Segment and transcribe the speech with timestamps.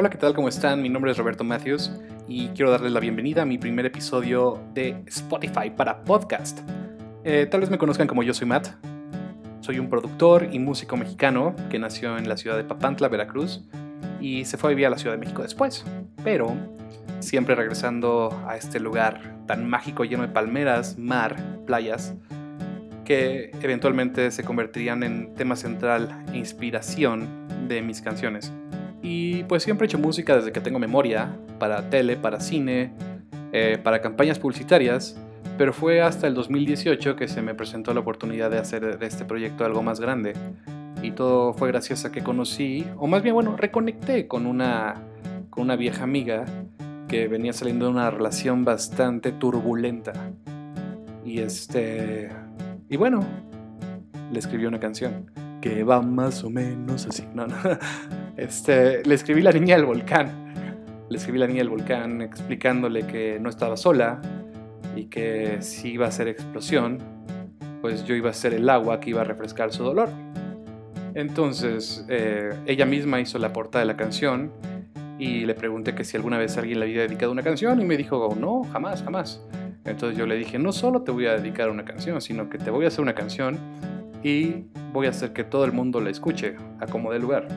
[0.00, 0.32] Hola, ¿qué tal?
[0.32, 0.80] ¿Cómo están?
[0.80, 1.92] Mi nombre es Roberto Matthews
[2.26, 6.60] y quiero darles la bienvenida a mi primer episodio de Spotify para podcast.
[7.22, 8.68] Eh, tal vez me conozcan como yo soy Matt.
[9.60, 13.68] Soy un productor y músico mexicano que nació en la ciudad de Papantla, Veracruz,
[14.22, 15.84] y se fue a vivir a la Ciudad de México después.
[16.24, 16.56] Pero
[17.18, 21.36] siempre regresando a este lugar tan mágico lleno de palmeras, mar,
[21.66, 22.14] playas,
[23.04, 27.28] que eventualmente se convertirían en tema central e inspiración
[27.68, 28.50] de mis canciones.
[29.02, 32.92] Y pues siempre he hecho música desde que tengo memoria, para tele, para cine,
[33.52, 35.16] eh, para campañas publicitarias,
[35.56, 39.24] pero fue hasta el 2018 que se me presentó la oportunidad de hacer de este
[39.24, 40.34] proyecto algo más grande.
[41.02, 44.96] Y todo fue gracias a que conocí, o más bien, bueno, reconecté con una,
[45.48, 46.44] con una vieja amiga
[47.08, 50.12] que venía saliendo de una relación bastante turbulenta.
[51.24, 52.30] Y este.
[52.88, 53.24] Y bueno,
[54.30, 55.30] le escribió una canción
[55.60, 57.26] que va más o menos así.
[57.34, 57.56] No, no.
[58.36, 60.52] Este, le escribí La Niña del Volcán.
[61.08, 64.20] Le escribí La Niña del Volcán explicándole que no estaba sola
[64.96, 66.98] y que si iba a ser explosión,
[67.80, 70.08] pues yo iba a ser el agua que iba a refrescar su dolor.
[71.14, 74.52] Entonces, eh, ella misma hizo la portada de la canción
[75.18, 77.96] y le pregunté que si alguna vez alguien le había dedicado una canción y me
[77.96, 79.44] dijo, no, jamás, jamás.
[79.84, 82.70] Entonces yo le dije, no solo te voy a dedicar una canción, sino que te
[82.70, 83.58] voy a hacer una canción
[84.22, 87.48] y voy a hacer que todo el mundo la escuche a como dé lugar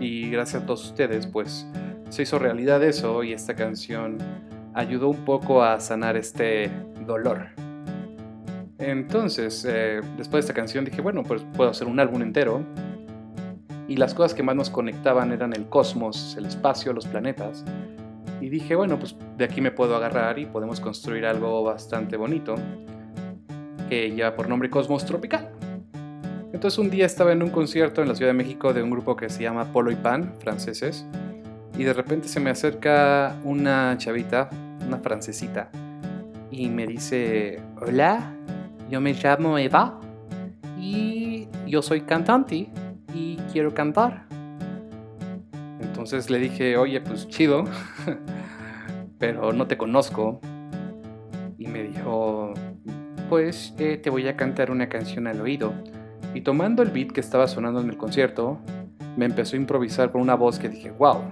[0.00, 1.66] y gracias a todos ustedes pues
[2.08, 4.18] se hizo realidad eso y esta canción
[4.74, 6.70] ayudó un poco a sanar este
[7.06, 7.48] dolor.
[8.78, 12.64] Entonces, eh, después de esta canción dije, bueno, pues puedo hacer un álbum entero.
[13.88, 17.64] Y las cosas que más nos conectaban eran el cosmos, el espacio, los planetas.
[18.40, 22.54] Y dije, bueno, pues de aquí me puedo agarrar y podemos construir algo bastante bonito,
[23.88, 25.59] que lleva por nombre Cosmos Tropical.
[26.60, 29.16] Entonces un día estaba en un concierto en la Ciudad de México de un grupo
[29.16, 31.06] que se llama Polo y Pan, franceses,
[31.78, 34.50] y de repente se me acerca una chavita,
[34.86, 35.70] una francesita,
[36.50, 38.34] y me dice, hola,
[38.90, 39.98] yo me llamo Eva
[40.78, 42.68] y yo soy cantante
[43.14, 44.26] y quiero cantar.
[45.80, 47.64] Entonces le dije, oye, pues chido,
[49.18, 50.42] pero no te conozco.
[51.56, 52.52] Y me dijo,
[53.30, 55.72] pues eh, te voy a cantar una canción al oído.
[56.34, 58.60] Y tomando el beat que estaba sonando en el concierto,
[59.16, 61.22] me empezó a improvisar con una voz que dije, wow,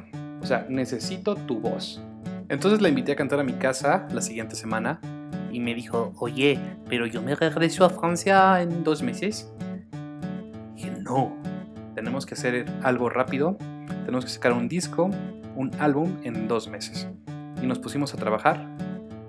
[0.43, 2.03] o sea, necesito tu voz.
[2.49, 5.01] Entonces la invité a cantar a mi casa la siguiente semana
[5.53, 6.59] y me dijo, oye,
[6.89, 9.53] pero yo me regreso a Francia en dos meses.
[10.75, 11.37] Y dije, no,
[11.95, 13.57] tenemos que hacer algo rápido,
[14.05, 15.11] tenemos que sacar un disco,
[15.55, 17.09] un álbum en dos meses.
[17.63, 18.69] Y nos pusimos a trabajar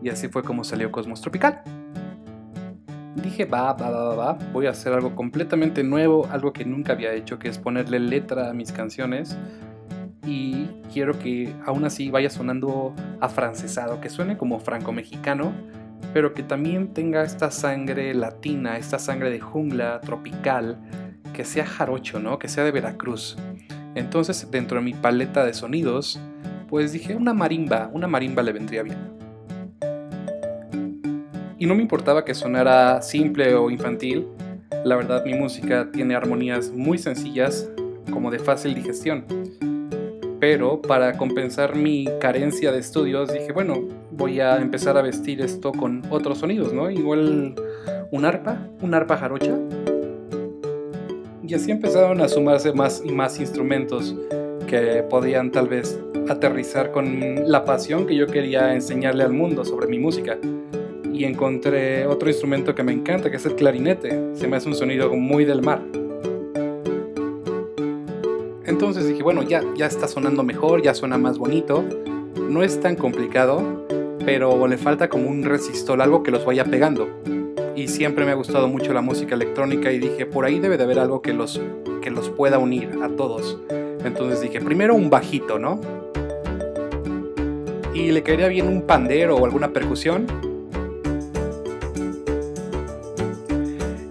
[0.01, 1.61] y así fue como salió Cosmos Tropical
[3.15, 7.13] dije, va, va, va, va, voy a hacer algo completamente nuevo, algo que nunca había
[7.13, 9.37] hecho, que es ponerle letra a mis canciones.
[10.25, 15.53] Y quiero que aún así vaya sonando afrancesado, que suene como franco-mexicano,
[16.13, 20.77] pero que también tenga esta sangre latina, esta sangre de jungla tropical,
[21.33, 22.37] que sea jarocho, ¿no?
[22.37, 23.37] Que sea de Veracruz.
[23.95, 26.19] Entonces, dentro de mi paleta de sonidos,
[26.67, 29.18] pues dije, una marimba, una marimba le vendría bien
[31.59, 34.25] y no me importaba que sonara simple o infantil.
[34.85, 37.69] La verdad mi música tiene armonías muy sencillas,
[38.11, 39.25] como de fácil digestión.
[40.39, 45.73] Pero para compensar mi carencia de estudios dije, bueno, voy a empezar a vestir esto
[45.73, 46.89] con otros sonidos, ¿no?
[46.89, 47.55] Igual
[48.09, 49.53] un arpa, un arpa jarocha.
[51.45, 54.15] Y así empezaron a sumarse más y más instrumentos
[54.65, 55.99] que podían tal vez
[56.29, 60.37] aterrizar con la pasión que yo quería enseñarle al mundo sobre mi música
[61.19, 64.35] y encontré otro instrumento que me encanta, que es el clarinete.
[64.35, 65.81] Se me hace un sonido muy del mar.
[68.65, 71.83] Entonces dije, bueno, ya, ya está sonando mejor, ya suena más bonito.
[72.49, 73.85] No es tan complicado,
[74.23, 77.09] pero le falta como un resistor, algo que los vaya pegando.
[77.75, 80.85] Y siempre me ha gustado mucho la música electrónica y dije, por ahí debe de
[80.85, 81.61] haber algo que los,
[82.01, 83.59] que los pueda unir a todos.
[84.05, 85.81] Entonces dije, primero un bajito, ¿no?
[87.93, 90.48] Y le caería bien un pandero o alguna percusión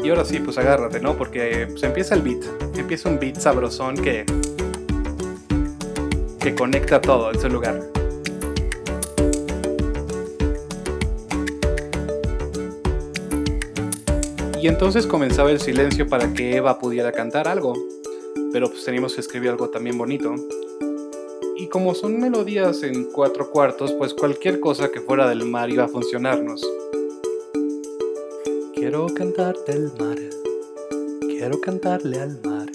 [0.09, 1.19] y ahora sí, pues agárrate, ¿no?
[1.19, 2.43] Porque pues, empieza el beat,
[2.79, 4.25] empieza un beat sabrosón que,
[6.41, 7.83] que conecta todo en su lugar.
[14.59, 17.75] Y entonces comenzaba el silencio para que Eva pudiera cantar algo,
[18.51, 20.35] pero pues teníamos que escribir algo también bonito.
[21.55, 25.85] Y como son melodías en cuatro cuartos, pues cualquier cosa que fuera del mar iba
[25.85, 26.67] a funcionarnos.
[28.79, 30.17] Quiero cantarte al mar,
[31.23, 32.69] quiero cantarle al mar,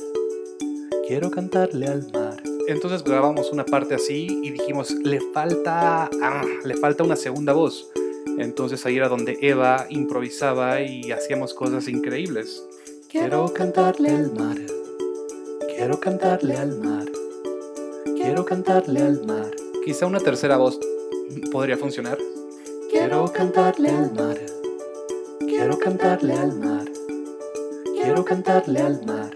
[1.07, 6.75] quiero cantarle al mar, Entonces grabamos una parte así y dijimos, le falta, ah, le
[6.75, 7.89] falta una segunda voz.
[8.37, 12.67] Entonces ahí era donde Eva improvisaba y hacíamos cosas increíbles.
[13.09, 14.57] Quiero cantarle al mar,
[15.73, 17.05] quiero cantarle al mar,
[18.03, 19.51] quiero cantarle al mar.
[19.85, 20.77] Quizá una tercera voz
[21.49, 22.17] podría funcionar.
[22.91, 24.37] Quiero cantarle al mar,
[25.63, 26.83] quiero cantarle al mar,
[27.95, 29.33] quiero cantarle al mar.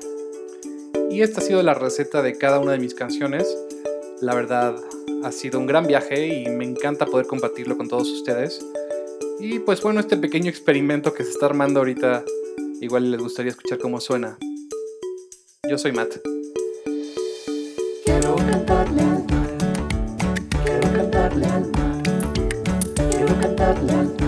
[1.10, 3.48] Y esta ha sido la receta de cada una de mis canciones.
[4.20, 4.76] La verdad,
[5.24, 8.60] ha sido un gran viaje y me encanta poder compartirlo con todos ustedes.
[9.40, 12.26] Y pues bueno, este pequeño experimento que se está armando ahorita,
[12.82, 14.38] igual les gustaría escuchar cómo suena.
[15.70, 16.18] Yo soy Matt.
[18.04, 19.54] Quiero cantarle al mar,
[20.66, 22.04] quiero cantarle al mar,
[23.12, 24.27] quiero cantarle al mar,